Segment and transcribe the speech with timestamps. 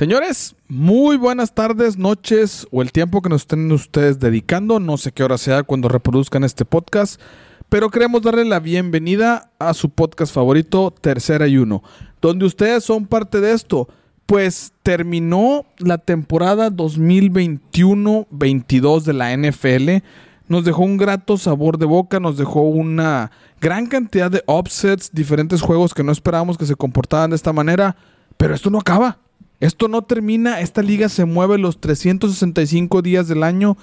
[0.00, 4.80] Señores, muy buenas tardes, noches o el tiempo que nos estén ustedes dedicando.
[4.80, 7.20] No sé qué hora sea cuando reproduzcan este podcast,
[7.68, 11.82] pero queremos darle la bienvenida a su podcast favorito, Tercera y Uno,
[12.22, 13.90] donde ustedes son parte de esto.
[14.24, 20.02] Pues terminó la temporada 2021-22 de la NFL.
[20.48, 25.60] Nos dejó un grato sabor de boca, nos dejó una gran cantidad de offsets, diferentes
[25.60, 27.96] juegos que no esperábamos que se comportaran de esta manera,
[28.38, 29.18] pero esto no acaba.
[29.60, 33.76] Esto no termina, esta liga se mueve los 365 días del año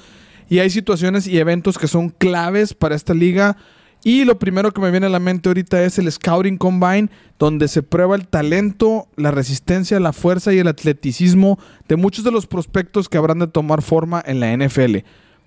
[0.50, 3.58] y hay situaciones y eventos que son claves para esta liga.
[4.03, 7.67] Y lo primero que me viene a la mente ahorita es el Scouting Combine, donde
[7.67, 12.48] se prueba el talento, la resistencia, la fuerza y el atleticismo de muchos de los
[12.48, 14.98] prospectos que habrán de tomar forma en la NFL.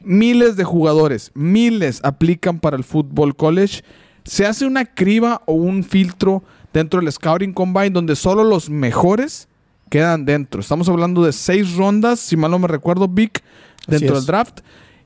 [0.02, 3.82] Miles de jugadores, miles aplican para el Football College.
[4.24, 9.48] Se hace una criba o un filtro dentro del Scouting Combine donde solo los mejores
[9.90, 10.60] quedan dentro.
[10.62, 13.42] Estamos hablando de seis rondas, si mal no me recuerdo, Vic,
[13.86, 14.60] dentro del draft.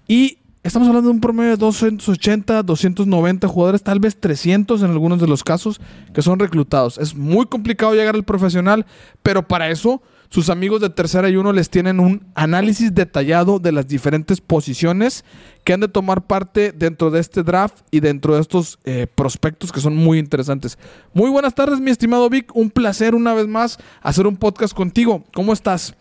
[0.07, 5.21] Y estamos hablando de un promedio de 280, 290 jugadores, tal vez 300 en algunos
[5.21, 5.81] de los casos,
[6.12, 6.99] que son reclutados.
[6.99, 8.87] Es muy complicado llegar al profesional,
[9.23, 10.03] pero para eso
[10.35, 15.25] sus amigos de tercera y uno les tienen un análisis detallado de las diferentes posiciones
[15.63, 19.71] que han de tomar parte dentro de este draft y dentro de estos eh, prospectos
[19.71, 20.77] que son muy interesantes.
[21.12, 22.51] Muy buenas tardes, mi estimado Vic.
[22.57, 25.23] Un placer una vez más hacer un podcast contigo.
[25.33, 25.95] ¿Cómo estás?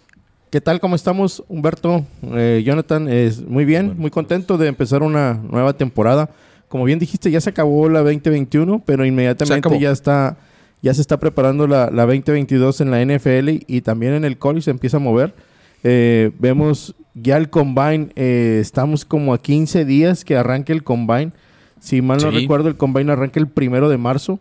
[0.49, 0.79] ¿Qué tal?
[0.79, 2.03] ¿Cómo estamos, Humberto?
[2.23, 6.31] Eh, Jonathan, es muy bien, muy contento de empezar una nueva temporada.
[6.69, 10.37] Como bien dijiste, ya se acabó la 2021, pero inmediatamente ya está
[10.83, 14.71] ya se está preparando la, 2022 en la NFL y, también en el college se
[14.71, 15.33] empieza a mover.
[15.85, 21.31] Eh, vemos ya el combine, eh, estamos como a 15 días que arranque el combine.
[21.79, 24.39] Si mal no recuerdo, el combine arranca el primero de marzo.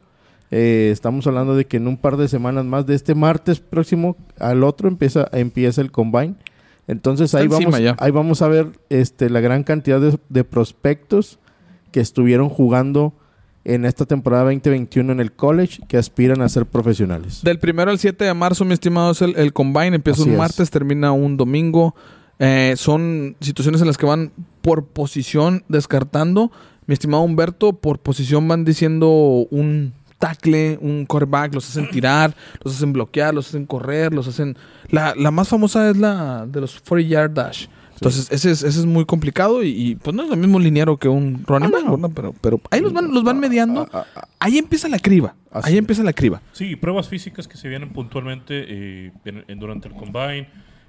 [0.51, 4.17] Eh, estamos hablando de que en un par de semanas más, de este martes próximo
[4.41, 6.35] al otro, empieza, empieza el combine.
[6.89, 11.39] Entonces ahí vamos, ahí vamos a ver este, la gran cantidad de, de prospectos
[11.93, 13.15] que estuvieron jugando
[13.65, 17.43] en esta temporada 2021 en el college que aspiran a ser profesionales.
[17.43, 19.97] Del primero al 7 de marzo, mi estimado, es el, combine.
[19.97, 21.95] Empieza un martes, termina un domingo.
[22.39, 26.51] Eh, son situaciones en las que van por posición descartando.
[26.87, 29.09] Mi estimado Humberto, por posición van diciendo
[29.51, 34.57] un tackle, un quarterback, los hacen tirar, los hacen bloquear, los hacen correr, los hacen...
[34.89, 37.67] La, la más famosa es la de los 40 yard dash.
[38.03, 41.09] Entonces, ese es, ese es muy complicado y, pues no es lo mismo lineero que
[41.09, 43.89] un running ah, back, Pero, pero ahí los van, los van ah, mediando.
[43.93, 44.05] Ah,
[44.41, 45.35] ahí empieza la criba.
[45.53, 46.43] Ahí empieza la criba.
[46.53, 49.13] Sí, pruebas físicas que se vienen puntualmente eh,
[49.57, 50.49] durante el combine.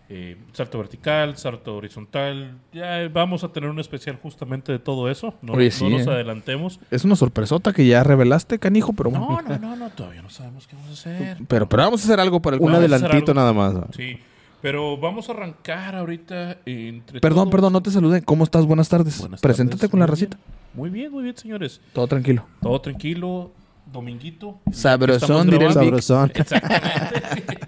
[0.10, 2.60] Eh, salto vertical, salto horizontal.
[2.74, 5.36] Ya vamos a tener un especial justamente de todo eso.
[5.42, 6.10] No, nos eh.
[6.10, 6.80] adelantemos.
[6.92, 10.68] Es una sorpresota que ya revelaste, canijo, pero No, no, no, no, todavía no sabemos
[10.68, 11.38] qué vamos a hacer.
[11.48, 13.76] Pero, pero vamos a hacer algo para el Un adelantito nada más.
[13.96, 14.18] Sí.
[14.64, 18.22] Pero vamos a arrancar ahorita entre Perdón, perdón, no te saludé.
[18.22, 18.66] ¿Cómo estás?
[18.66, 19.22] Buenas tardes.
[19.42, 20.38] Preséntate con la racita.
[20.74, 21.82] Muy bien, muy bien, señores.
[21.92, 22.46] Todo tranquilo.
[22.62, 23.52] Todo tranquilo.
[23.92, 24.62] Dominguito.
[24.72, 26.32] Sabrosón, diré Sabrosón.
[26.34, 27.60] Exactamente.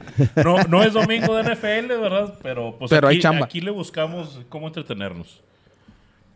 [0.42, 2.34] no, no es domingo de NFL, ¿verdad?
[2.42, 3.46] Pero, pues Pero aquí, hay chamba.
[3.46, 5.44] aquí le buscamos cómo entretenernos.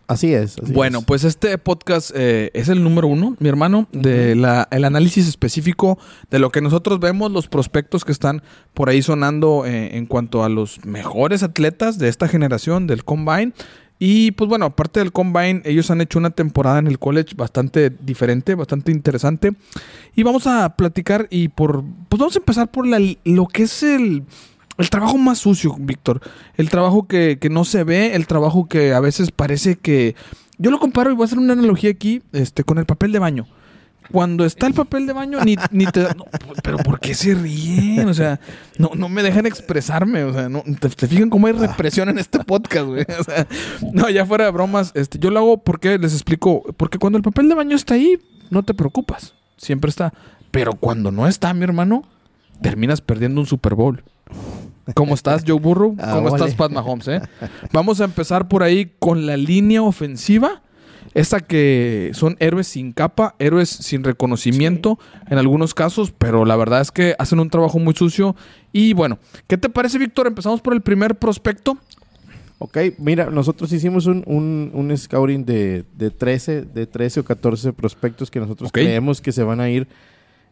[0.09, 0.55] Así es.
[0.73, 5.27] bueno, pues este podcast eh, es el número uno, mi hermano, de la, el análisis
[5.27, 5.99] específico
[6.31, 8.41] de lo que nosotros vemos, los prospectos que están
[8.73, 13.53] por ahí sonando eh, en cuanto a los mejores atletas de esta generación del Combine.
[13.99, 17.91] Y pues bueno, aparte del Combine, ellos han hecho una temporada en el college bastante
[17.91, 19.51] diferente, bastante interesante.
[20.15, 21.83] Y vamos a platicar y por...
[22.09, 24.23] Pues vamos a empezar por la, lo que es el
[24.79, 26.21] el trabajo más sucio, Víctor.
[26.55, 30.15] El trabajo que, no se ve, el trabajo que a veces parece que...
[30.57, 33.19] Yo lo comparo y voy a hacer una analogía aquí este, con el papel de
[33.19, 33.47] baño.
[34.11, 36.07] Cuando está el papel de baño, ni, ni te...
[36.63, 38.07] pero ¿por qué se ríen?
[38.09, 38.39] O sea,
[38.77, 40.23] no, no me dejan expresarme.
[40.23, 43.05] O sea, no, te, fijan cómo hay represión en este podcast, güey.
[43.19, 43.47] O sea,
[43.93, 44.91] no, ya fuera de bromas.
[44.95, 46.63] Este, yo lo hago porque les explico.
[46.75, 49.35] Porque cuando el papel de baño está ahí, no te preocupas.
[49.57, 50.13] Siempre está.
[50.51, 52.03] Pero cuando no está, mi hermano,
[52.61, 54.03] terminas perdiendo un Super Bowl.
[54.95, 55.95] ¿Cómo estás, Joe Burrow?
[55.99, 57.07] Ah, ¿Cómo estás, Pat Mahomes?
[57.07, 57.21] Eh?
[57.71, 60.61] Vamos a empezar por ahí con la línea ofensiva.
[61.15, 66.81] Esa que son héroes sin capa, héroes sin reconocimiento en algunos casos, pero la verdad
[66.81, 68.35] es que hacen un trabajo muy sucio.
[68.71, 70.27] Y bueno, ¿qué te parece, Víctor?
[70.27, 71.77] Empezamos por el primer prospecto.
[72.59, 78.29] Ok, mira, nosotros hicimos un, un, scouting de, de, 13, de 13 o 14 prospectos
[78.29, 79.87] que nosotros creemos que se van a ir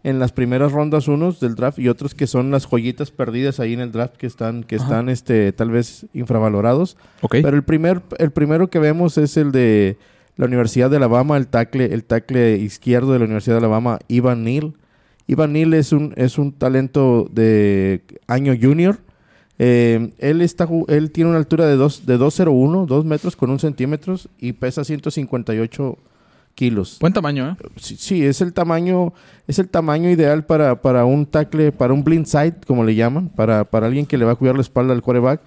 [0.08, 3.74] en las primeras rondas unos del draft y otros que son las joyitas perdidas ahí
[3.74, 6.96] en el draft que están que están este tal vez infravalorados.
[7.30, 9.98] Pero el primer el primero que vemos es el de
[10.38, 14.46] la Universidad de Alabama, el tackle el tackle izquierdo de la Universidad de Alabama, Ivan
[14.46, 14.76] Neal.
[15.28, 19.00] Ivan Neal es un es un talento de año junior.
[19.60, 23.60] Eh, él, está, él tiene una altura de, dos, de 2,01, 2 metros con un
[23.60, 25.98] centímetros y pesa 158
[26.58, 26.98] kilos.
[27.00, 27.56] Buen tamaño, ¿eh?
[27.76, 29.14] Sí, es el tamaño,
[29.46, 33.30] es el tamaño ideal para, para un tackle, para un blind side, como le llaman,
[33.30, 35.40] para, para alguien que le va a cuidar la espalda al quarterback.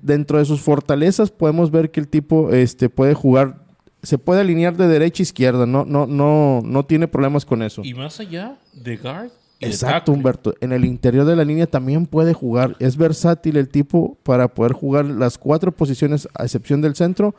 [0.00, 3.62] dentro de sus fortalezas podemos ver que el tipo este, puede jugar
[4.02, 7.82] se puede alinear de derecha a izquierda, no, no, no, no tiene problemas con eso.
[7.84, 9.30] Y más allá de guard,
[9.60, 10.54] Exacto, Humberto.
[10.60, 12.76] En el interior de la línea también puede jugar.
[12.78, 17.34] Es versátil el tipo para poder jugar las cuatro posiciones, a excepción del centro.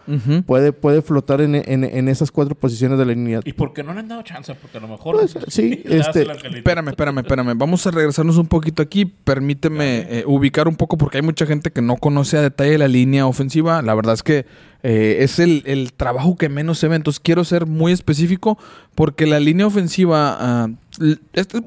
[0.46, 3.42] puede, puede flotar en, en, esas cuatro posiciones de la línea.
[3.44, 4.54] ¿Y por qué no le han dado chance?
[4.56, 5.16] Porque a lo mejor...
[5.16, 6.22] Pues, sí, este...
[6.22, 7.58] Espérame, espérame, espérame.
[7.58, 9.06] Vamos a regresarnos un poquito aquí.
[9.06, 12.88] Permíteme eh, ubicar un poco porque hay mucha gente que no conoce a detalle la
[12.88, 13.82] línea ofensiva.
[13.82, 14.46] La verdad es que
[14.88, 16.96] eh, es el, el, trabajo que menos se ve.
[16.96, 18.58] Entonces quiero ser muy específico
[18.94, 20.70] porque la línea ofensiva, ah,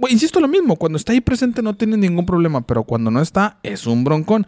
[0.09, 3.59] insisto lo mismo, cuando está ahí presente no tiene ningún problema, pero cuando no está
[3.63, 4.47] es un broncón.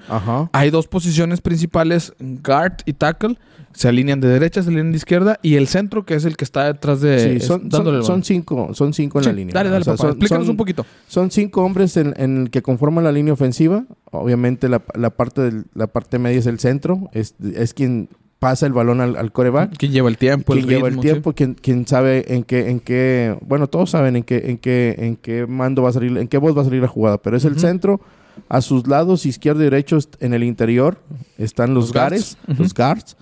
[0.53, 3.39] Hay dos posiciones principales, guard y tackle.
[3.73, 6.45] Se alinean de derecha, se alinean de izquierda y el centro que es el que
[6.45, 7.39] está detrás de...
[7.39, 9.55] Sí, son, son, cinco, son cinco en la línea.
[9.55, 10.85] Dale, dale, explícanos un poquito.
[11.07, 13.85] Son cinco hombres en, en, que conforman la línea ofensiva.
[14.11, 18.09] Obviamente la, la parte, la parte media es el centro, es, es quien
[18.41, 19.77] pasa el balón al, coreback.
[19.77, 20.55] ¿Quién lleva el tiempo?
[20.55, 21.35] ¿Quién lleva el tiempo?
[21.35, 25.47] ¿Quién, sabe en qué, en qué, bueno, todos saben en qué, en qué, en qué
[25.47, 27.61] mando va a salir, en qué voz va a salir la jugada, pero es el
[27.61, 28.01] centro.
[28.49, 30.99] A sus lados, izquierdo y derecho, en el interior,
[31.37, 33.17] están los, gares, los guards,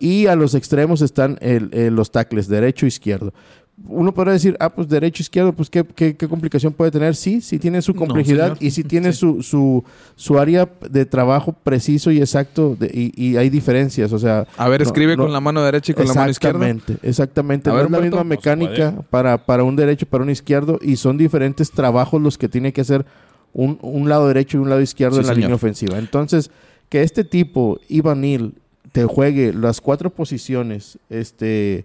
[0.00, 3.32] y a los extremos están los tackles, derecho e izquierdo
[3.84, 7.14] uno podrá decir, ah, pues derecho, izquierdo, pues qué, qué, complicación puede tener.
[7.14, 9.84] Sí, sí tiene su complejidad y sí tiene Su, su,
[10.14, 14.46] su, área de trabajo preciso y exacto y, hay diferencias, o sea...
[14.56, 16.66] A ver, escribe con la mano derecha y con la mano izquierda.
[16.66, 17.70] Exactamente, exactamente.
[17.70, 21.18] No es la misma mecánica para, para un derecho y para un izquierdo y son
[21.18, 23.04] diferentes trabajos los que tiene que hacer
[23.52, 25.98] un, un lado derecho y un lado izquierdo en la línea ofensiva.
[25.98, 26.50] Entonces,
[26.88, 28.54] que este tipo, Ivan Neal,
[28.92, 31.84] te juegue las cuatro posiciones, este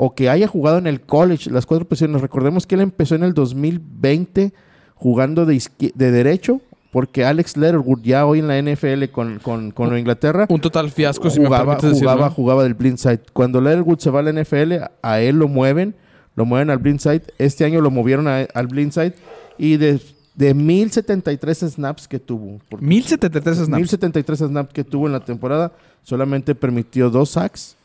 [0.00, 2.22] o que haya jugado en el college las cuatro posiciones.
[2.22, 4.52] Recordemos que él empezó en el 2020
[4.94, 5.60] jugando de,
[5.92, 6.60] de derecho,
[6.92, 10.46] porque Alex Letterwood ya hoy en la NFL con, con, con Inglaterra.
[10.48, 13.22] Un total fiasco, jugaba, si jugaba, jugaba del blindside.
[13.32, 15.96] Cuando Letterwood se va a la NFL, a él lo mueven,
[16.36, 17.22] lo mueven al blindside.
[17.38, 19.14] Este año lo movieron al blindside
[19.58, 20.00] y de,
[20.36, 22.60] de 1073 snaps que tuvo.
[22.78, 23.68] 1073 snaps.
[23.68, 25.72] 1073 snaps que tuvo en la temporada,
[26.04, 27.77] solamente permitió dos sacks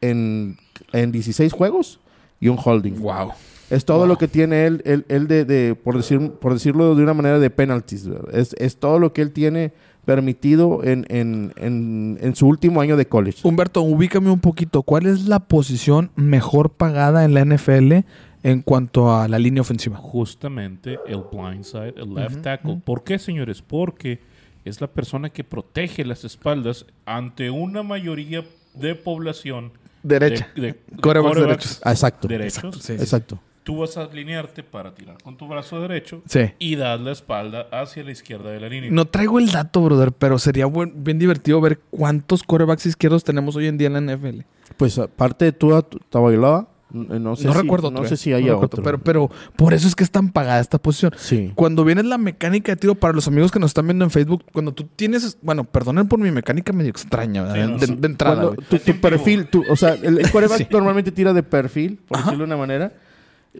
[0.00, 0.56] en
[0.92, 2.00] en 16 juegos
[2.40, 3.00] y un holding.
[3.00, 3.32] Wow.
[3.70, 7.38] Es todo lo que tiene él, él, de, por, decir, por decirlo de una manera,
[7.38, 8.08] de penalties.
[8.32, 9.72] Es, es todo lo que él tiene
[10.04, 13.46] permitido en, en, en, su último año de college.
[13.46, 14.82] Humberto, ubícame un poquito.
[14.82, 17.98] ¿Cuál es la posición mejor pagada en la NFL
[18.42, 19.96] en cuanto a la línea ofensiva?
[19.96, 22.80] Justamente el blindside, el left tackle.
[22.84, 23.62] ¿Por qué, señores?
[23.62, 24.18] Porque
[24.64, 28.44] es la persona que protege las espaldas ante una mayoría
[28.74, 29.70] de población
[30.02, 30.48] Derecha.
[30.54, 31.80] De, derechos.
[31.84, 32.28] Ah, exacto.
[32.28, 32.90] Derechos.
[32.90, 33.40] Exacto.
[33.62, 36.52] Tú vas a alinearte para tirar con tu brazo derecho sí.
[36.58, 38.90] y dar la espalda hacia la izquierda de la línea.
[38.90, 43.66] No traigo el dato, brother, pero sería bien divertido ver cuántos corebacks izquierdos tenemos hoy
[43.66, 44.40] en día en la NFL.
[44.76, 48.82] Pues aparte de tú, Tabailaba, no, sé no si, recuerdo no sé si haya otro.
[48.82, 51.12] Pero, pero por eso es que es tan pagada esta posición.
[51.16, 51.52] Sí.
[51.54, 54.44] Cuando viene la mecánica de tiro, para los amigos que nos están viendo en Facebook,
[54.52, 58.52] cuando tú tienes, bueno, perdonen por mi mecánica medio extraña, de, entrada.
[58.68, 60.30] tu, perfil, o sea, el, el
[60.70, 62.92] normalmente tira de perfil, por decirlo de una manera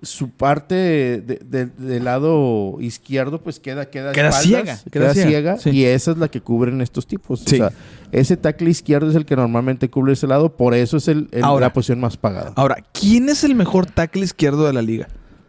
[0.02, 6.18] su parte del lado izquierdo pues queda queda, queda ciega queda, ciega, y esa es
[6.18, 7.42] la que cubren estos tipos.
[7.42, 7.72] O sea
[8.12, 11.72] ese tackle izquierdo es el que normalmente cubre ese lado por eso es el, la
[11.72, 12.52] posición más pagada.
[12.56, 15.08] ahora quién es el mejor tackle izquierdo de la liga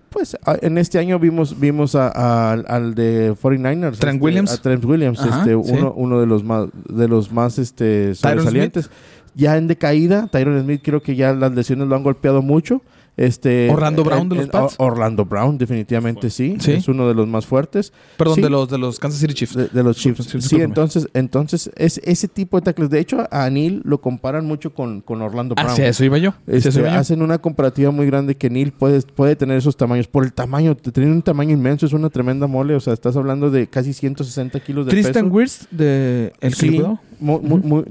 [0.10, 4.51] pues en este año vimos vimos al de 49ers Trent este, Williams.
[4.51, 8.89] a Trent Williams este uno, uno de los más de los más este sobresalientes.
[9.33, 12.81] Ya en decaída Tyron Smith creo que ya las lesiones lo han golpeado mucho
[13.17, 14.75] este, Orlando Brown de los Pats.
[14.77, 17.91] Orlando Brown, definitivamente sí, Es uno de los más fuertes.
[18.17, 19.73] Perdón, de los de los Kansas City Chiefs.
[19.73, 20.27] De, los Chiefs.
[20.39, 22.89] Sí, entonces, entonces es ese tipo de tackles.
[22.89, 25.69] De hecho, a Neil lo comparan mucho con, con Orlando Brown.
[25.69, 26.33] Hacia eso iba yo.
[26.47, 30.07] Este, hacen una comparativa muy grande que Neil puede, puede tener esos tamaños.
[30.07, 32.75] Por el tamaño, tiene un tamaño inmenso, es una tremenda mole.
[32.75, 36.81] O sea, estás hablando de casi 160 kilos de Tristan Wirth de El sí,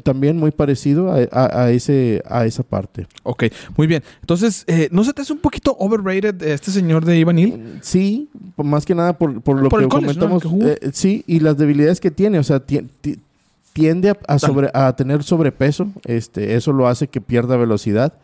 [0.03, 3.07] también muy parecido a, ese, a esa parte.
[3.23, 3.45] Ok,
[3.77, 4.03] muy bien.
[4.21, 7.79] Entonces, eh, ¿no se te hace un poquito overrated este señor de Ivan Hill?
[7.83, 10.43] Sí, más que nada por, lo que comentamos.
[10.63, 12.39] Eh, sí, y las debilidades que tiene.
[12.39, 12.63] O sea,
[13.73, 15.89] tiende a, sobre, a tener sobrepeso.
[16.05, 18.15] Este, eso lo hace que pierda velocidad.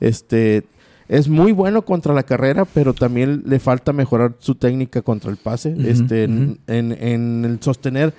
[0.00, 0.64] Este,
[1.10, 5.38] es muy bueno contra la carrera, pero también le falta mejorar su técnica contra el
[5.38, 8.14] pase, este, en, el sostener.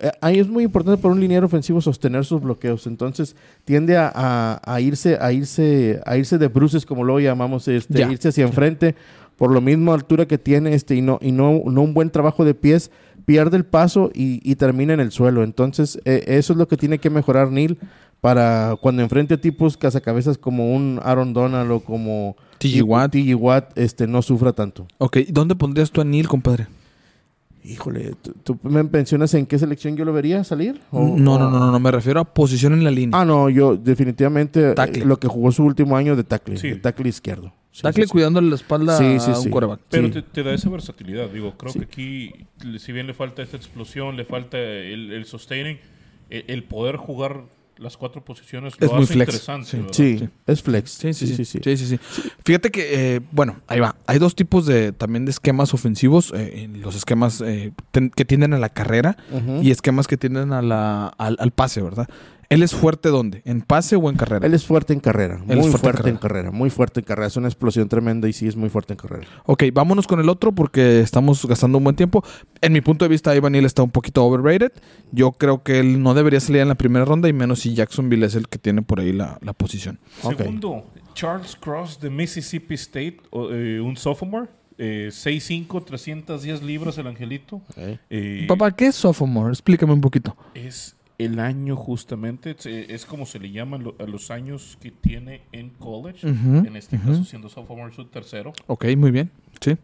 [0.00, 2.86] Eh, ahí es muy importante para un liniero ofensivo sostener sus bloqueos.
[2.86, 8.28] Entonces tiende a, irse, a irse, a irse de bruces, como lo llamamos, este, irse
[8.28, 8.94] hacia enfrente
[9.36, 12.44] por lo mismo altura que tiene este y no y no, no un buen trabajo
[12.44, 12.92] de pies
[13.24, 16.98] pierde el paso y, termina en el suelo entonces eh, eso es lo que tiene
[16.98, 17.76] que mejorar Neil
[18.24, 22.36] para cuando enfrente a tipos cazacabezas como un Aaron Donald o como
[23.10, 23.34] T.G.
[23.34, 24.86] Watt, este, no sufra tanto.
[24.96, 26.66] Ok, ¿dónde pondrías tú a Neil, compadre?
[27.66, 30.82] Híjole, ¿tú, me mencionas en qué selección yo lo vería salir?
[30.92, 33.18] no, no, no, no, no, me refiero a posición en la línea.
[33.18, 36.74] Ah, no, yo definitivamente eh, lo que jugó su último año de tackle, sí.
[36.76, 37.54] tackle izquierdo.
[37.80, 39.80] tackle cuidando la espalda a un quarterback.
[39.88, 42.32] Pero te, da esa versatilidad, digo, creo que aquí,
[42.78, 45.78] si bien le falta esta explosión, le falta el, sustaining,
[46.28, 47.44] el poder jugar
[47.78, 49.34] las cuatro posiciones lo es muy flex.
[49.34, 49.86] interesante.
[49.92, 50.28] Sí.
[50.46, 50.90] es flex.
[50.90, 51.98] Sí sí sí, sí sí
[52.44, 53.96] Fíjate que, eh, bueno, ahí va.
[54.06, 56.32] Hay dos tipos de también de esquemas ofensivos.
[56.36, 57.72] Eh, los esquemas eh,
[58.14, 59.16] que tienden a la carrera
[59.62, 62.08] y esquemas que tienden a la, al pase, ¿verdad?
[62.54, 63.42] ¿Él es fuerte dónde?
[63.44, 64.46] ¿En pase o en carrera?
[64.46, 65.38] Él es fuerte en carrera.
[65.38, 66.52] muy fuerte, en, carrera.
[66.52, 67.26] Muy fuerte en carrera.
[67.26, 69.26] Es una explosión tremenda y sí es muy fuerte en carrera.
[69.44, 72.22] Ok, vámonos con el otro porque estamos gastando un buen tiempo.
[72.60, 74.70] En mi punto de vista, Ivan está un poquito overrated.
[75.10, 78.24] Yo creo que él no debería salir en la primera ronda y menos si Jacksonville
[78.24, 79.98] es el que tiene por ahí la, posición.
[80.22, 80.84] Segundo,
[81.14, 84.48] Charles Cross de Mississippi State, eh, un sophomore.
[84.78, 87.62] Eh, 6'5", 310 libras el angelito.
[88.10, 89.50] Eh, Papá, ¿qué es sophomore?
[89.50, 90.36] Explícame un poquito.
[90.54, 95.70] Es el año justamente, es como se le llama a los años que tiene en
[95.70, 98.52] college, en este caso siendo sophomore su tercero.
[98.66, 99.30] Ok, muy bien,
[99.60, 99.76] sí.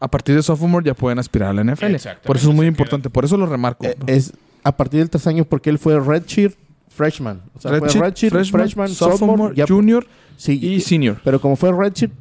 [0.00, 1.94] A partir de sophomore ya pueden aspirar a la NFL.
[2.24, 3.86] Por eso es muy importante, por eso lo remarco.
[3.86, 4.32] Eh, es
[4.64, 6.56] a partir del tercer año porque él fue redshirt
[6.88, 7.42] freshman.
[7.54, 10.06] O sea, redshirt, freshman, sophomore, junior
[10.46, 11.20] y senior.
[11.22, 12.12] Pero como fue redshirt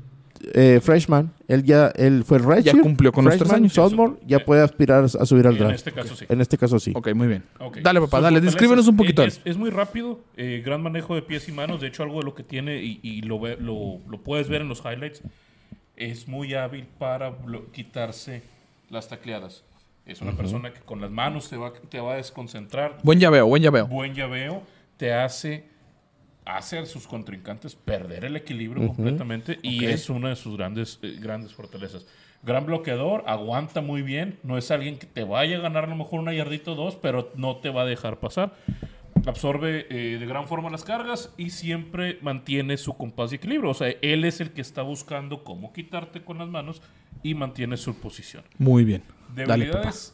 [0.53, 2.75] eh, freshman, él ya él fue redshirt.
[2.75, 3.73] Ya cumplió con los tres años.
[3.73, 5.69] Sophomore, ya puede aspirar a subir al draft.
[5.69, 6.25] En este caso sí.
[6.29, 6.93] En este caso sí.
[6.95, 7.43] Ok, muy bien.
[7.81, 9.23] Dale, papá, dale, descríbenos un poquito.
[9.23, 11.81] Es, muy rápido, eh, gran manejo de pies y manos.
[11.81, 14.79] De hecho, algo de lo que tiene, y, lo, lo, lo, puedes ver en los
[14.79, 15.21] highlights,
[15.95, 17.33] es muy hábil para
[17.71, 18.43] quitarse
[18.89, 19.63] las tacleadas.
[20.05, 22.97] Es una persona que con las manos te va, te va a desconcentrar.
[23.03, 23.87] Buen llaveo, buen llaveo.
[23.87, 24.63] Buen llaveo.
[24.97, 25.72] Te hace
[26.45, 31.17] hace a sus contrincantes perder el equilibrio completamente y es una de sus grandes, eh,
[31.19, 32.05] grandes fortalezas.
[32.43, 35.95] Gran bloqueador, aguanta muy bien, no es alguien que te vaya a ganar a lo
[35.95, 38.53] mejor una yardita o dos, pero no te va a dejar pasar.
[39.25, 43.69] Absorbe eh, de gran forma las cargas y siempre mantiene su compás y equilibrio.
[43.69, 46.81] O sea, él es el que está buscando cómo quitarte con las manos
[47.21, 48.43] y mantiene su posición.
[48.57, 49.03] Muy bien.
[49.33, 50.13] Debilidades,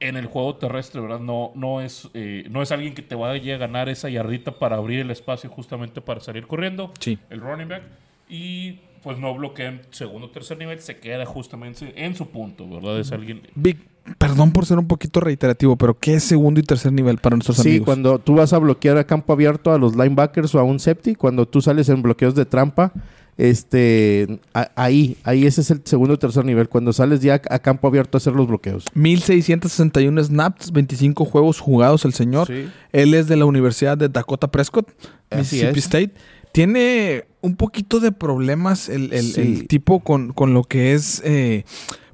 [0.00, 1.20] en el juego terrestre, ¿verdad?
[1.20, 4.76] No, no, es, eh, no es alguien que te vaya a ganar esa yardita para
[4.76, 6.92] abrir el espacio justamente para salir corriendo.
[7.00, 7.18] Sí.
[7.30, 7.82] El running back.
[8.28, 12.68] Y pues no bloquea en segundo o tercer nivel, se queda justamente en su punto,
[12.68, 12.98] ¿verdad?
[12.98, 13.42] Es alguien...
[13.54, 13.78] Big,
[14.18, 17.60] perdón por ser un poquito reiterativo, pero ¿qué es segundo y tercer nivel para nuestros
[17.60, 17.78] amigos?
[17.78, 20.78] Sí, cuando tú vas a bloquear a campo abierto a los linebackers o a un
[20.78, 22.92] safety, cuando tú sales en bloqueos de trampa,
[23.38, 24.40] este,
[24.74, 28.16] ahí, ahí ese es el segundo o tercer nivel, cuando sales ya a campo abierto
[28.16, 28.84] a hacer los bloqueos.
[28.94, 32.50] 1661 snaps, 25 juegos jugados el señor.
[32.92, 34.90] Él es de la Universidad de Dakota Prescott,
[35.30, 36.14] Mississippi State.
[36.50, 41.64] Tiene un poquito de problemas el, tipo con, lo que es, eh,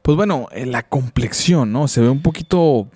[0.03, 1.89] pues bueno, eh, la complexión, ¿no?
[1.89, 2.91] Se ve un poquito...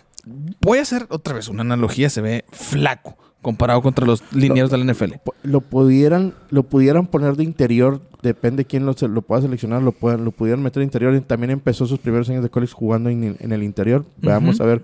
[0.61, 4.87] Voy a hacer otra vez una analogía, se ve flaco comparado contra los lineados del
[4.87, 5.15] NFL.
[5.43, 10.25] Lo pudieran, lo pudieran poner de interior, depende quién lo, lo pueda seleccionar, lo, puedan,
[10.25, 11.21] lo pudieran meter de interior.
[11.23, 14.05] También empezó sus primeros años de college jugando en, el interior.
[14.19, 14.83] Veamos a ver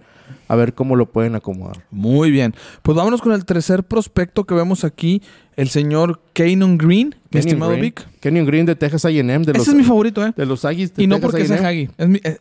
[0.49, 1.85] a ver cómo lo pueden acomodar.
[1.91, 2.55] Muy bien.
[2.83, 5.23] Pues vámonos con el tercer prospecto que vemos aquí,
[5.57, 7.83] el señor Kanon Green, mi estimado Green.
[7.83, 8.07] Vic.
[8.21, 9.45] Kanon Green de Texas A&M.
[9.55, 10.33] Ese es mi favorito, ¿eh?
[10.37, 11.91] De los Aggies de Y no porque sea Haggy.
[11.97, 12.39] Es, mi, eh,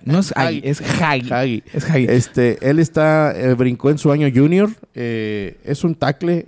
[0.04, 1.62] no es Haggy, es Haggy.
[1.72, 2.06] Es Haggy.
[2.08, 4.70] Este, él está, eh, brincó en su año junior.
[4.94, 6.44] Eh, es un tackle,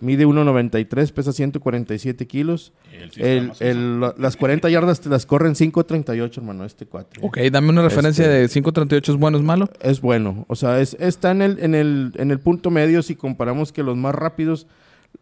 [0.00, 2.72] mide 1.93, pesa 147 kilos.
[3.16, 7.22] El, el, las 40 yardas te las corren 5.38, hermano, este 4.
[7.22, 9.68] Ok, dame una referencia este, de 5.38, ¿es bueno o es malo?
[9.80, 10.44] Es bueno.
[10.48, 13.82] O sea, es, está en el, en, el, en el punto medio si comparamos que
[13.82, 14.66] los más rápidos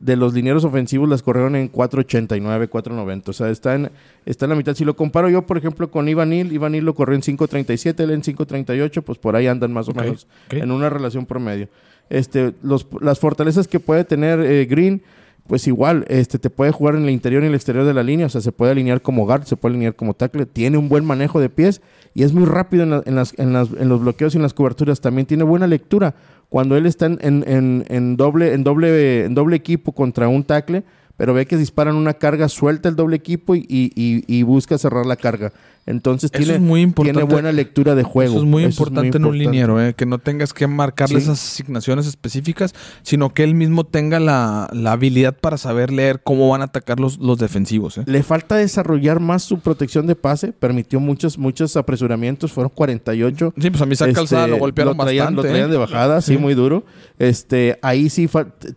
[0.01, 3.29] de los linieros ofensivos las corrieron en 4.89, 4.90.
[3.29, 3.91] O sea, está en,
[4.27, 4.75] está en la mitad.
[4.75, 8.23] Si lo comparo yo, por ejemplo, con Ivanil, Ivanil lo corrió en 5.37, él en
[8.23, 11.69] 5.38, pues por ahí andan más o menos en una relación promedio.
[12.11, 15.03] Este, los, las fortalezas que puede tener eh, Green
[15.47, 18.03] pues igual, este, te puede jugar en el interior y en el exterior de la
[18.03, 20.89] línea, o sea, se puede alinear como guard, se puede alinear como tackle, tiene un
[20.89, 21.83] buen manejo de pies
[22.15, 25.01] y es muy rápido en, las, en, las, en los bloqueos y en las coberturas,
[25.01, 26.15] también tiene buena lectura.
[26.55, 30.85] Cuando él está en, en, en, doble, en, doble, en doble equipo contra un tackle,
[31.17, 35.17] pero ve que disparan una carga, suelta el doble equipo y, y, busca cerrar la
[35.17, 35.53] carga.
[35.87, 36.59] Entonces tiene,
[36.95, 38.37] tiene buena lectura de juego.
[38.37, 39.93] Eso es muy, importante, en un liniero, ¿eh?
[39.95, 45.37] que no tengas que marcarle esas asignaciones específicas, sino que él mismo tenga la, habilidad
[45.39, 47.99] para saber leer cómo van a atacar los, los defensivos.
[47.99, 48.05] ¿eh?
[48.07, 53.53] Le falta desarrollar más su protección de pase, permitió muchos, muchos apresuramientos, fueron 48.
[53.61, 55.43] Sí, pues a mí se calzada lo este, golpearon lo traían, bastante.
[55.43, 56.85] Lo traían de bajada, sí, muy duro.
[57.19, 58.29] Este, ahí sí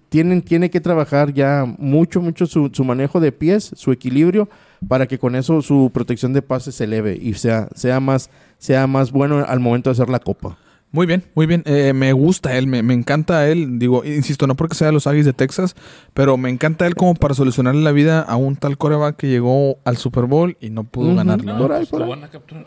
[0.10, 4.50] tienen, tiene que trabajar ya mucho, mucho su, su manejo de pies, su equilibrio
[4.88, 8.88] para que con eso su protección de pase se eleve y sea, sea, más, sea
[8.88, 10.58] más bueno al momento de hacer la copa.
[10.90, 11.64] Muy bien, muy bien.
[11.66, 13.78] Eh, me gusta él, me, encanta él.
[13.78, 15.76] Digo, insisto, no porque sea de los Aggies de Texas,
[16.14, 19.80] pero me encanta él como para solucionarle la vida a un tal coreback que llegó
[19.84, 21.58] al Super Bowl y no pudo ganarlo.
[21.58, 22.12] por ahí, por ahí.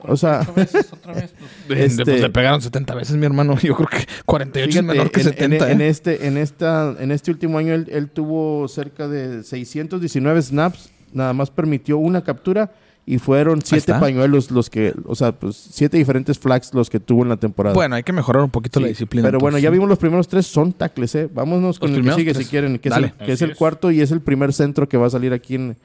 [0.02, 1.34] o sea, veces, otra vez,
[1.66, 1.80] pues.
[1.92, 3.58] este, pues, le pegaron 70 veces, mi hermano.
[3.62, 5.70] Yo creo que 48 es menor que 70.
[5.70, 5.88] En, ¿eh?
[5.88, 11.32] este, en, esta, en este último año él, él tuvo cerca de 619 snaps nada
[11.32, 12.70] más permitió una captura
[13.06, 17.24] y fueron siete pañuelos los que, o sea, pues siete diferentes flags los que tuvo
[17.24, 17.74] en la temporada.
[17.74, 19.26] Bueno, hay que mejorar un poquito la disciplina.
[19.26, 21.28] Pero bueno, ya vimos los primeros tres, son tackles, ¿eh?
[21.32, 22.88] Vámonos con el que sigue si quieren, que,
[23.26, 25.76] es el, cuarto y es el primer centro que va a salir aquí en,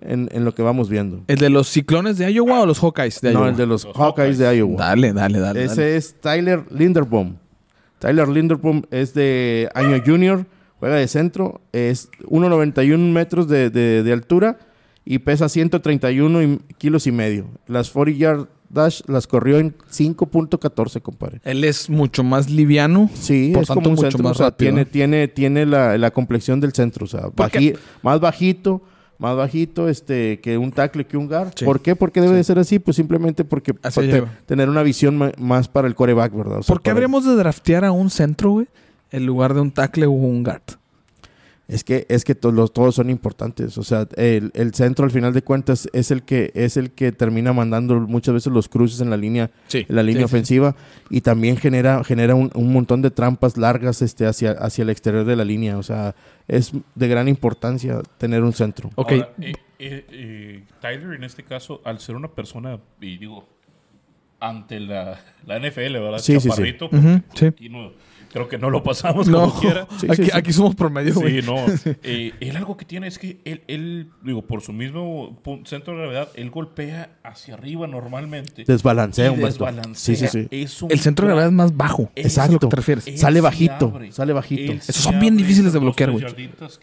[0.00, 1.22] en, lo que vamos viendo.
[1.28, 3.44] ¿El de los ciclones de Iowa o los Hawkeyes de Iowa?
[3.44, 4.76] No, el de los, Hawkeyes, de Iowa.
[4.76, 5.64] Dale, dale, dale.
[5.64, 7.36] Ese es Tyler Linderbaum.
[8.00, 10.46] Tyler Linderbaum es de año junior,
[10.80, 14.58] juega de centro, es 1,91 metros de, de altura
[15.04, 17.46] y pesa 131 kilos y medio.
[17.66, 21.40] Las 40 yard dash las corrió en 5.14, compadre.
[21.44, 23.10] Él es mucho más liviano.
[23.14, 26.60] Sí, es como un mucho centro, más o sea, tiene, tiene, tiene la, la, complexión
[26.60, 27.28] del centro, o sea,
[28.02, 28.82] más bajito,
[29.18, 31.52] más bajito este que un tackle que un guard.
[31.64, 31.94] ¿Por qué?
[31.94, 33.74] Porque debe de ser así, pues simplemente porque
[34.46, 36.60] tener una visión más para el coreback, ¿verdad?
[36.66, 38.66] ¿Por qué habríamos de draftear a un centro, güey,
[39.10, 40.62] en lugar de un tackle o un guard?
[41.72, 43.78] Es que, es que todos son importantes.
[43.78, 47.54] O sea, el, centro al final de cuentas es el que es el que termina
[47.54, 49.50] mandando muchas veces los cruces en la línea,
[49.88, 50.76] la línea ofensiva.
[51.08, 55.34] Y también genera, genera un, montón de trampas largas este, hacia, hacia el exterior de
[55.34, 55.78] la línea.
[55.78, 56.14] O sea,
[56.46, 58.90] es de gran importancia tener un centro.
[58.96, 59.12] Ok.
[59.12, 63.48] Eh, eh, eh, Tyler, en este caso, al ser una persona, y digo,
[64.40, 66.18] ante la, la NFL, ¿verdad?
[66.18, 67.46] Sí, sí, sí.
[67.46, 67.92] Aquí no,
[68.32, 69.86] Creo que no lo pasamos como quiera.
[70.32, 71.56] aquí, somos promedio, Sí, no.
[72.04, 76.00] Eh, él algo que tiene es que él, él, digo, por su mismo centro de
[76.00, 78.64] gravedad, él golpea hacia arriba normalmente.
[78.66, 79.94] Desbalancea un desbalancea.
[79.94, 80.86] Sí, sí, sí.
[80.88, 82.10] el centro de gravedad es más bajo.
[82.16, 82.66] Exacto.
[82.66, 83.04] ¿A te refieres?
[83.16, 83.92] Sale bajito.
[84.10, 84.72] sale bajito.
[84.72, 86.24] Esos son bien difíciles de bloquear, güey.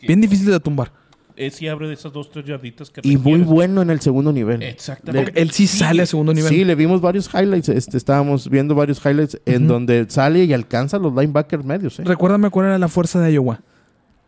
[0.02, 0.92] Bien difíciles de tumbar
[1.40, 4.32] es y abre de esas dos, tres yarditas que Y muy bueno en el segundo
[4.34, 4.62] nivel.
[4.62, 5.32] Exactamente.
[5.42, 6.50] él sí, sale a segundo nivel.
[6.50, 7.70] Sí, le vimos varios highlights.
[7.70, 11.98] Este, estábamos viendo varios highlights en donde sale y alcanza los linebackers medios.
[12.00, 12.04] ¿eh?
[12.06, 13.62] Recuérdame cuál era la fuerza de Iowa.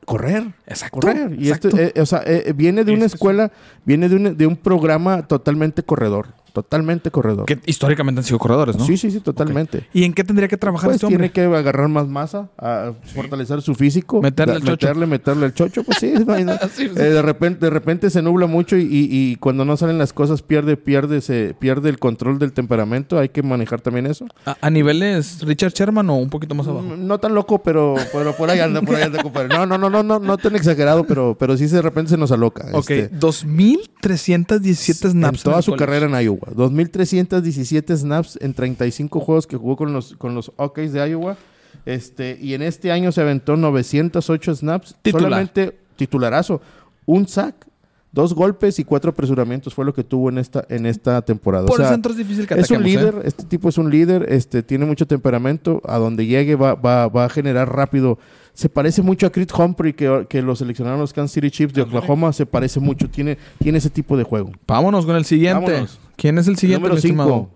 [0.05, 0.53] Correr.
[0.65, 0.99] Exacto.
[1.01, 1.35] Correr.
[1.37, 3.51] Y esto, eh, o sea, eh, viene de una este escuela,
[3.85, 6.27] viene de un, de un programa totalmente corredor.
[6.53, 7.45] Totalmente corredor.
[7.45, 8.85] Que históricamente han sido corredores, ¿no?
[8.85, 9.87] Sí, sí, sí, totalmente.
[9.93, 11.29] ¿Y en qué tendría que trabajar pues este hombre?
[11.29, 14.21] Tiene que agarrar más masa, a fortalecer su físico.
[14.21, 14.87] Meterle el chocho.
[14.87, 16.07] Meterle, meterle el chocho, pues sí.
[16.07, 20.77] Eh, de, repente, de repente se nubla mucho y, cuando no salen las cosas pierde,
[20.77, 23.17] pierde, se pierde el control del temperamento.
[23.17, 24.27] Hay que manejar también eso.
[24.45, 26.85] ¿A, niveles Richard Sherman o un poquito más abajo?
[26.85, 29.49] Mm, no, tan loco, pero, pero por ahí anda, por ahí anda, compadre.
[29.49, 32.31] No, no, no, no, no, no tan exagerado, pero, pero sí de repente se nos
[32.31, 32.65] aloca.
[32.73, 35.09] Ok, 2.317 este.
[35.09, 35.39] snaps.
[35.39, 36.40] En toda su carrera en Iowa.
[36.47, 41.37] 2.300 217 snaps en 35 juegos que jugó con los, con los Hawkeyes de Iowa.
[41.85, 44.95] Este, y en este año se aventó 908 snaps.
[45.09, 46.61] Solamente titularazo.
[47.05, 47.67] Un sack,
[48.11, 51.65] dos golpes y cuatro apresuramientos fue lo que tuvo en esta, en esta temporada.
[51.67, 53.21] Por el centro es difícil que Es un líder, ¿eh?
[53.25, 55.81] este tipo es un líder, este, tiene mucho temperamento.
[55.85, 58.19] A donde llegue va, va, va a generar rápido
[58.53, 61.81] se parece mucho a Chris Humphrey que, que lo seleccionaron los Kansas City Chiefs de
[61.81, 62.33] Oklahoma.
[62.33, 64.51] Se parece mucho, tiene, tiene ese tipo de juego.
[64.67, 65.85] Vámonos con el siguiente.
[66.21, 66.87] ¿Quién es el siguiente?
[66.87, 67.49] Número 5.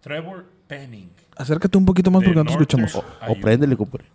[0.00, 1.10] Trevor Penning.
[1.36, 2.94] Acércate un poquito más porque no te escuchamos.
[2.94, 4.06] O, o préndele, compadre.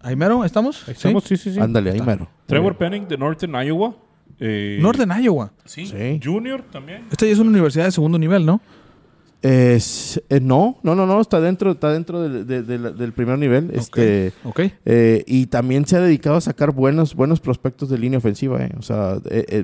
[0.00, 0.42] ¿Aymero?
[0.42, 0.88] ¿Estamos?
[0.88, 1.24] ¿Estamos?
[1.24, 1.60] Sí, sí, sí.
[1.60, 2.26] Ándale, Aymero.
[2.46, 3.94] Trevor Penning de Northern Iowa.
[4.40, 5.52] Eh, Northern Iowa.
[5.66, 6.18] Sí, sí.
[6.24, 7.04] Junior también.
[7.10, 8.58] Esta ya es una universidad de segundo nivel, ¿no?
[9.40, 13.70] Es, eh, no, no, no, no, está dentro, está dentro del primer nivel.
[13.72, 14.32] Este,
[14.84, 18.64] eh, y también se ha dedicado a sacar buenos, buenos prospectos de línea ofensiva.
[18.64, 18.72] Eh.
[18.78, 19.18] O sea,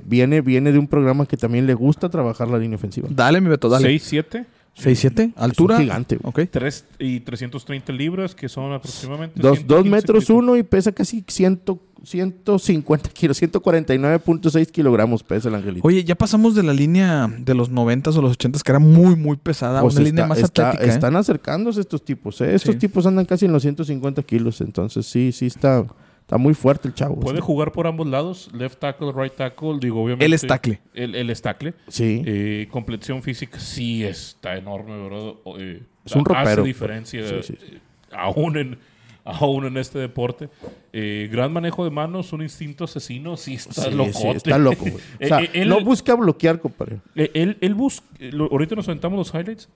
[0.04, 3.08] viene, viene de un programa que también le gusta trabajar la línea ofensiva.
[3.10, 3.88] Dale, mi Beto, dale.
[3.88, 4.46] 6-7.
[4.76, 5.78] 6'7", altura.
[5.78, 6.18] gigante.
[6.22, 6.46] Okay.
[6.46, 9.40] 3 y 330 libras, que son aproximadamente.
[9.40, 11.60] 2 metros 1 y pesa casi 100,
[12.04, 15.86] 150 kilos, 149.6 kilogramos pesa el angelito.
[15.86, 19.16] Oye, ya pasamos de la línea de los 90 o los 80 que era muy,
[19.16, 20.84] muy pesada, pues una línea más atlética.
[20.84, 20.88] ¿eh?
[20.88, 22.54] Están acercándose estos tipos, ¿eh?
[22.54, 25.84] Estos tipos andan casi en los 150 kilos, entonces sí, sí está
[26.24, 27.20] Está muy fuerte el chavo.
[27.20, 30.24] Puede jugar por ambos lados, left tackle, right tackle, digo, obviamente.
[30.24, 30.80] El estacle.
[30.94, 31.74] El, el estacle.
[31.88, 32.22] Sí.
[32.24, 35.34] Eh, complexión física sí está enorme, ¿verdad?
[35.58, 36.48] Eh, es un ropero.
[36.48, 37.78] Hace diferencia eh,
[38.10, 38.78] aún, en,
[39.22, 40.48] aún en este deporte.
[40.94, 44.12] gran manejo de manos, un instinto asesino, sí está loco.
[44.14, 44.86] Sí, está loco.
[45.22, 47.00] o sea, él, no busca bloquear, compadre.
[47.14, 48.06] Él, él busca,
[48.50, 49.68] ahorita nos aventamos los highlights.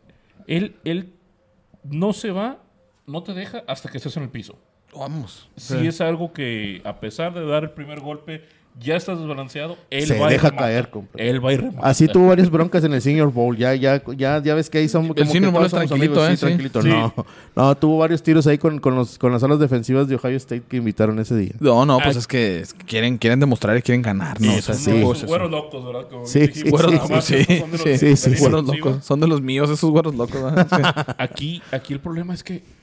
[0.47, 1.13] Él, él
[1.85, 2.63] no se va,
[3.07, 4.59] no te deja hasta que estés en el piso.
[4.95, 5.49] Vamos.
[5.57, 8.43] Si es algo que, a pesar de dar el primer golpe,
[8.81, 12.29] ya estás desbalanceado, él se va deja a caer, Él va a ir Así tuvo
[12.29, 13.57] varias broncas en el Senior Bowl.
[13.57, 16.37] Ya, ya, ya, ya ves que ahí son como el Senior Bowl es tranquilito, ¿eh?
[16.37, 16.83] Sí, tranquilito.
[16.83, 17.13] No,
[17.57, 20.63] no, tuvo varios tiros ahí con, con, los, con las alas defensivas de Ohio State
[20.69, 21.53] que invitaron ese día.
[21.59, 24.55] No, no, pues es que quieren, quieren demostrar y quieren ganar, ¿no?
[24.55, 25.03] o sea, sí.
[25.03, 26.09] güeros locos, ¿verdad?
[26.09, 27.45] Como sí, sí, güeros, sí,
[27.99, 29.05] sí, sí, güeros locos.
[29.05, 30.41] Son de los míos esos güeros locos.
[31.19, 32.78] aquí, aquí el problema es que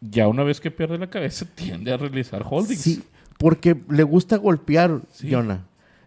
[0.00, 2.80] ya una vez que pierde la cabeza tiende a realizar holdings.
[2.80, 3.02] Sí,
[3.38, 5.32] porque le gusta golpear, sí.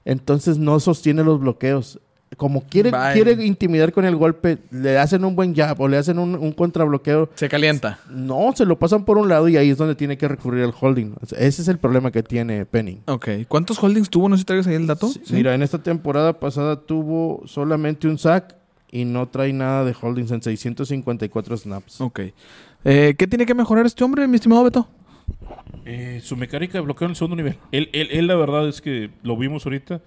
[0.06, 2.00] Entonces no sostiene los bloqueos.
[2.38, 6.20] Como quiere, quiere intimidar con el golpe, le hacen un buen jab o le hacen
[6.20, 7.30] un, contrabloqueo.
[7.34, 8.00] Se calienta.
[8.08, 10.74] No, se lo pasan por un lado y ahí es donde tiene que recurrir al
[10.80, 11.16] holding.
[11.38, 13.02] Ese es el problema que tiene Penning.
[13.08, 13.30] Ok.
[13.48, 14.30] ¿Cuántos holdings tuvo?
[14.30, 15.12] No sé si traigas ahí el dato.
[15.32, 18.56] Mira, en esta temporada pasada tuvo solamente un sack
[18.92, 22.00] y no trae nada de holdings en 654 snaps.
[22.00, 22.22] Ok.
[22.86, 24.88] Eh, ¿Qué tiene que mejorar este hombre, mi estimado Beto?
[25.86, 27.58] Eh, su mecánica de bloqueo en el segundo nivel.
[27.72, 30.02] Él, él, la verdad es que lo vimos ahorita.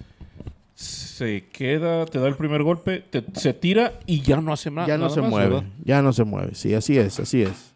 [0.74, 3.04] Se queda, te da el primer golpe,
[3.34, 4.88] se tira y ya no hace nada.
[4.88, 5.64] Ya no se mueve.
[5.84, 6.54] Ya no se mueve.
[6.54, 7.72] Sí, así es, así es.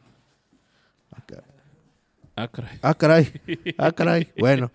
[2.38, 2.78] Ah, caray.
[2.82, 3.32] Ah, caray.
[3.78, 4.28] Ah, caray.
[4.38, 4.70] Bueno.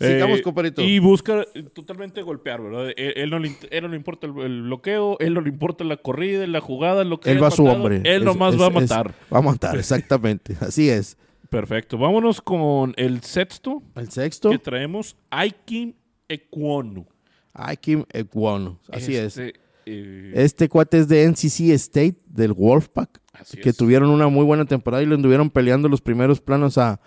[0.00, 1.44] Sigamos, eh, Y busca
[1.74, 2.92] totalmente golpear, ¿verdad?
[2.96, 6.46] Él, no, le, él no, le, importa el, bloqueo, él no le importa la corrida,
[6.46, 8.02] la jugada, lo que Él va a su hombre.
[8.04, 9.14] Él nomás va a matar.
[9.32, 10.56] va a matar, exactamente.
[10.60, 11.16] Así es.
[11.50, 11.98] Perfecto.
[11.98, 13.82] Vámonos con el sexto.
[13.94, 14.50] El sexto.
[14.50, 15.94] Que traemos Aikim
[16.28, 17.06] Ekwonu.
[17.52, 18.78] Aikim Ekwonu.
[18.90, 19.38] Así es.
[19.38, 23.20] Este, eh, este cuate es de NCC State, del Wolfpack.
[23.62, 27.00] que tuvieron una muy buena temporada y lo anduvieron peleando los primeros planos a,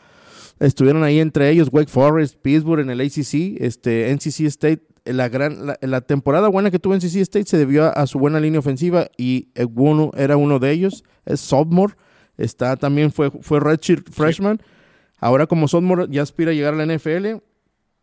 [0.59, 4.81] Estuvieron ahí entre ellos Wake Forest, Pittsburgh en el ACC, este, NCC State.
[5.05, 8.59] La, gran, la, temporada buena que tuvo NCC State se debió a, su buena línea
[8.59, 11.05] ofensiva y Egwonu era uno de ellos.
[11.25, 11.93] Es sophomore.
[12.37, 14.59] Está, también fue, fue redshirt freshman.
[15.19, 17.41] Ahora como sophomore ya aspira a llegar a la NFL.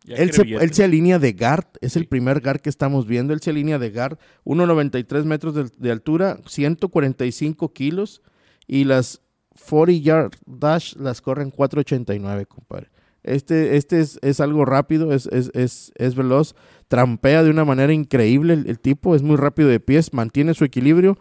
[0.07, 3.33] Él se, él se, alinea de guard, es el primer guard que estamos viendo.
[3.33, 8.21] Él se alinea de guard, 1,93 metros de, de, altura, 145 kilos.
[8.67, 9.21] Y las
[9.55, 12.89] 40 yard dash las corren 4.89, compadre.
[13.25, 16.55] Este, este es, es algo rápido, es, es, es, veloz,
[16.87, 21.17] trampea de una manera increíble el, tipo, es muy rápido de pies, mantiene su equilibrio,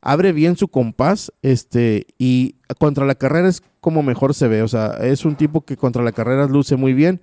[0.00, 4.68] abre bien su compás, este, y contra la carrera es como mejor se ve, o
[4.68, 7.20] sea, es un tipo que contra la carrera luce muy bien,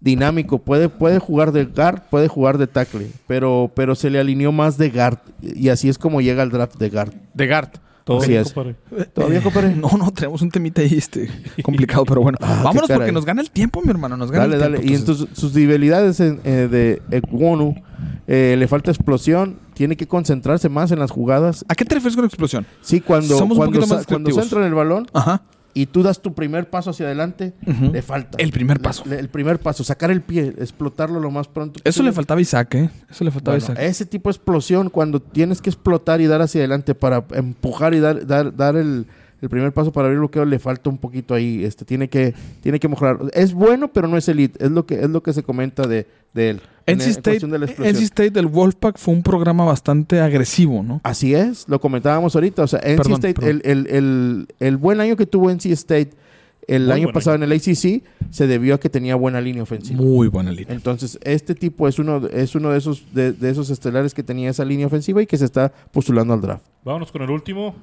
[0.00, 4.52] dinámico, puede, puede jugar de guard, puede jugar de tackle, pero, pero se le alineó
[4.52, 7.14] más de guard, y así es como llega el draft de guard.
[7.32, 7.70] De guard.
[8.04, 8.42] ¿Todavía,
[9.42, 9.74] compadre?
[9.76, 11.28] No, no, tenemos un temita ahí este,
[11.62, 12.38] complicado, pero bueno.
[12.40, 14.16] Ah, Vámonos porque nos gana el tiempo, mi hermano.
[14.16, 14.78] Nos gana dale, el tiempo.
[14.78, 17.74] Dale, Y entonces sus debilidades eh, de Ekwonu,
[18.26, 21.64] eh, le falta explosión, tiene que concentrarse más en las jugadas.
[21.68, 22.66] ¿A qué te refieres con explosión?
[22.80, 25.42] Sí, cuando, cuando, cuando centra en el balón, Ajá
[25.74, 27.54] y tú das tu primer paso hacia adelante,
[27.92, 28.38] le falta.
[28.38, 29.04] El primer paso.
[29.10, 31.80] el primer paso, sacar el pie, explotarlo lo más pronto.
[31.84, 32.90] Eso le faltaba a Isaac, ¿eh?
[33.10, 33.78] Eso le faltaba a Isaac.
[33.80, 38.00] Ese tipo de explosión, cuando tienes que explotar y dar hacia adelante para empujar y
[38.00, 39.06] dar, dar, dar el,
[39.42, 41.64] el primer paso para abrir el bloqueo le falta un poquito ahí.
[41.64, 43.18] Este, tiene, que, tiene que mejorar.
[43.34, 44.64] Es bueno, pero no es elite.
[44.64, 46.60] Es lo que, es lo que se comenta de, de él.
[46.86, 47.40] NC State,
[48.04, 51.00] State del Wolfpack fue un programa bastante agresivo, ¿no?
[51.02, 52.62] Así es, lo comentábamos ahorita.
[52.62, 56.10] O sea, NC State, El, el, el, buen año que tuvo NC State
[56.68, 60.00] el año pasado en el ACC se debió a que tenía buena línea ofensiva.
[60.00, 60.72] Muy buena línea.
[60.72, 64.50] Entonces, este tipo es uno, es uno de, esos, de, de esos estelares que tenía
[64.50, 66.64] esa línea ofensiva y que se está postulando al draft.
[66.84, 67.74] Vámonos con el último.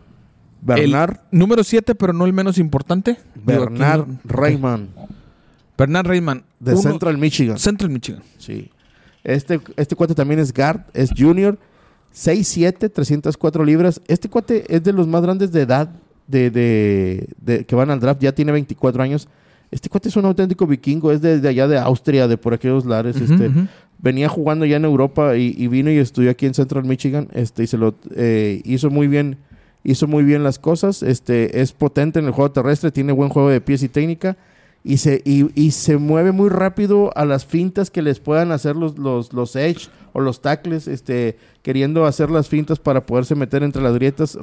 [0.61, 1.17] Bernard.
[1.31, 3.17] número 7, pero no el menos importante.
[3.35, 4.89] Bernard Rayman.
[5.77, 6.43] Bernard Rayman.
[6.59, 7.57] De Central Michigan.
[7.57, 8.21] Central Michigan.
[8.37, 8.69] Sí.
[9.23, 11.57] Este, este cuate también es guard, es junior.
[12.13, 14.01] 6'7, 304 libras.
[14.07, 15.89] Este cuate es de los más grandes de edad
[16.27, 18.21] de, de, que van al draft.
[18.21, 19.27] Ya tiene 24 años.
[19.71, 21.11] Este cuate es un auténtico vikingo.
[21.11, 23.15] Es de, allá de Austria, de por aquellos lares.
[23.15, 23.51] este,
[24.01, 27.27] Venía jugando ya en Europa y, vino y estudió aquí en Central Michigan.
[27.33, 29.37] Este, y se lo eh, hizo muy bien
[29.83, 33.49] hizo muy bien las cosas, este, es potente en el juego terrestre, tiene buen juego
[33.49, 34.37] de pies y técnica
[34.83, 38.97] y se, y, se mueve muy rápido a las fintas que les puedan hacer los,
[38.97, 43.81] los, los edge o los tackles, este, queriendo hacer las fintas para poderse meter entre
[43.81, 44.37] las grietas.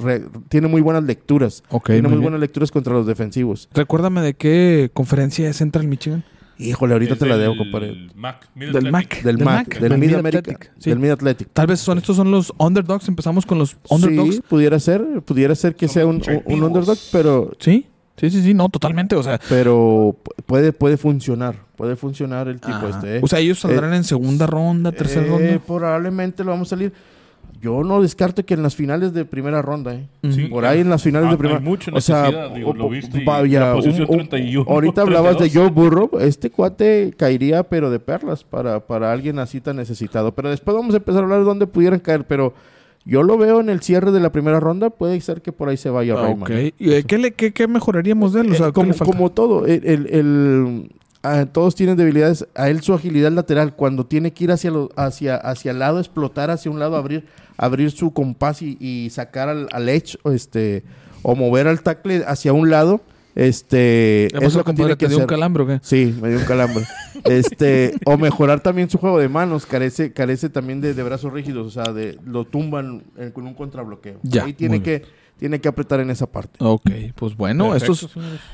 [0.48, 1.62] tiene muy buenas lecturas.
[1.84, 3.68] tiene muy, buenas lecturas contra los defensivos.
[3.72, 6.24] Recuérdame de qué conferencia es Central Michigan.
[6.58, 7.88] Híjole, ahorita te la debo, compadre.
[7.88, 8.48] Del Mac.
[8.54, 9.22] Del Mac.
[9.22, 9.78] Del Mac.
[9.78, 10.74] Del Mid Athletic.
[10.76, 11.48] Del Mid Athletic.
[11.52, 13.08] Tal vez son estos son los underdogs.
[13.08, 14.36] Empezamos con los underdogs.
[14.36, 15.04] Sí, pudiera ser.
[15.24, 17.52] Pudiera ser que sea un, un underdog, pero...
[17.58, 17.86] Sí.
[18.16, 19.38] Sí, sí, sí, no, totalmente, o sea.
[19.48, 20.16] Pero
[20.46, 23.16] puede, puede funcionar, puede funcionar el tipo este.
[23.16, 23.20] ¿eh?
[23.22, 25.58] O sea, ellos saldrán eh, en segunda ronda, tercera eh, ronda.
[25.66, 26.94] Probablemente lo vamos a salir.
[27.60, 30.48] Yo no descarto que en las finales de primera ronda, ¿eh?
[30.50, 31.58] Por ahí en las finales de ah, primera.
[31.60, 31.80] ronda.
[31.92, 33.72] o sea, lo viste vaya,
[34.66, 39.60] ahorita hablabas de Joe Burrow, este cuate caería pero de perlas para, para alguien así
[39.60, 40.32] tan necesitado.
[40.32, 42.54] Pero después vamos a empezar a hablar de dónde pudieran caer, pero
[43.06, 44.90] yo lo veo en el cierre de la primera ronda.
[44.90, 46.74] Puede ser que por ahí se vaya ah, Okay.
[46.78, 48.52] ¿Y qué, le, qué, mejoraríamos de él?
[48.60, 50.90] O como, como, todo, el,
[51.22, 52.46] ah, todos tienen debilidades.
[52.56, 56.50] A él su agilidad lateral, cuando tiene que ir hacia, hacia, hacia el lado, explotar
[56.50, 57.24] hacia un lado, abrir,
[57.56, 60.84] abrir su compás y, sacar al, al edge, este,
[61.22, 63.00] o mover al tackle hacia un lado
[63.36, 65.78] este, es lo que tiene que dio un calambre o qué?
[65.82, 66.84] Sí, me dio un calambre.
[67.24, 71.70] este, o mejorar también su juego de manos, carece carece también de, brazos rígidos, o
[71.70, 74.20] sea, de lo tumban con un contrabloqueo.
[74.22, 75.02] Ya, Ahí tiene que
[75.38, 76.58] tiene que apretar en esa parte.
[76.60, 78.08] Ok, pues bueno, estos,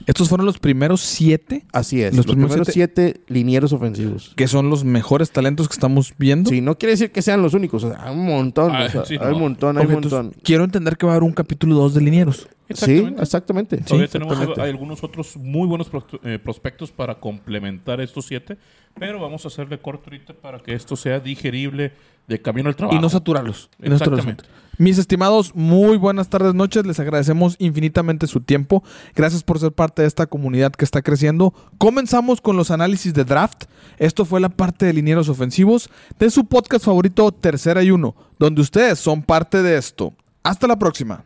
[0.06, 1.64] estos fueron los primeros siete.
[1.72, 4.32] Así es, los, primeros, siete, linieros ofensivos.
[4.36, 6.50] Que son los mejores talentos que estamos viendo.
[6.50, 8.88] Sí, no quiere decir que sean los únicos, hay un montón, hay
[9.32, 10.34] un montón, hay un montón.
[10.42, 12.48] Quiero entender que va a haber un capítulo 2 de linieros.
[12.74, 13.78] Sí, exactamente.
[13.78, 15.90] Todavía tenemos algunos otros muy buenos
[16.24, 18.58] eh, prospectos para complementar estos siete,
[18.98, 21.92] pero vamos a hacerle corto ahorita para que esto sea digerible
[22.26, 22.96] de camino al trabajo.
[22.96, 23.70] Y no saturarlos.
[23.80, 24.44] Exactamente.
[24.78, 26.86] Mis estimados, muy buenas tardes, noches.
[26.86, 28.82] Les agradecemos infinitamente su tiempo.
[29.14, 31.52] Gracias por ser parte de esta comunidad que está creciendo.
[31.78, 33.64] Comenzamos con los análisis de draft.
[33.98, 38.62] Esto fue la parte de linieros ofensivos de su podcast favorito Tercera y Uno, donde
[38.62, 40.14] ustedes son parte de esto.
[40.42, 41.24] Hasta la próxima.